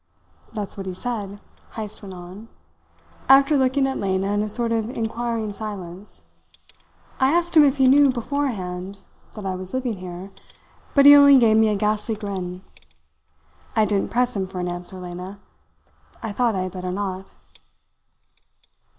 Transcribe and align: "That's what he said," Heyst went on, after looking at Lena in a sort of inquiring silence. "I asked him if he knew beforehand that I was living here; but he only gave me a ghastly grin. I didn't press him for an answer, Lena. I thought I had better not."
"That's 0.51 0.77
what 0.77 0.87
he 0.87 0.95
said," 0.95 1.39
Heyst 1.73 2.01
went 2.01 2.15
on, 2.15 2.47
after 3.29 3.55
looking 3.55 3.85
at 3.85 3.99
Lena 3.99 4.33
in 4.33 4.41
a 4.41 4.49
sort 4.49 4.71
of 4.71 4.89
inquiring 4.89 5.53
silence. 5.53 6.23
"I 7.19 7.31
asked 7.31 7.55
him 7.55 7.63
if 7.63 7.77
he 7.77 7.87
knew 7.87 8.09
beforehand 8.09 9.01
that 9.33 9.45
I 9.45 9.53
was 9.53 9.75
living 9.75 9.97
here; 9.97 10.31
but 10.95 11.05
he 11.05 11.15
only 11.15 11.37
gave 11.37 11.57
me 11.57 11.67
a 11.69 11.75
ghastly 11.75 12.15
grin. 12.15 12.63
I 13.75 13.85
didn't 13.85 14.09
press 14.09 14.35
him 14.35 14.47
for 14.47 14.59
an 14.59 14.67
answer, 14.67 14.99
Lena. 14.99 15.39
I 16.23 16.31
thought 16.31 16.55
I 16.55 16.61
had 16.61 16.71
better 16.71 16.91
not." 16.91 17.29